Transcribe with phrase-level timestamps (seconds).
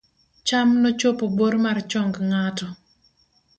[0.47, 2.67] cham nochopo bor mar chong ng'ato